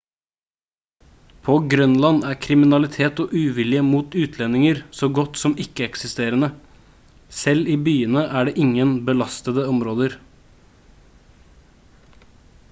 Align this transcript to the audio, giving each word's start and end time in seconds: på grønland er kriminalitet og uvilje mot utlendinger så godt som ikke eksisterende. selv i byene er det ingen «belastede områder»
på 1.47 1.57
grønland 1.73 2.21
er 2.29 2.37
kriminalitet 2.45 3.21
og 3.25 3.35
uvilje 3.41 3.83
mot 3.89 4.17
utlendinger 4.23 4.81
så 5.01 5.09
godt 5.21 5.37
som 5.43 5.55
ikke 5.65 5.85
eksisterende. 5.89 6.49
selv 7.43 7.71
i 7.77 7.77
byene 7.91 8.25
er 8.41 8.49
det 8.51 8.55
ingen 8.67 8.97
«belastede 9.13 9.67
områder» 9.77 10.17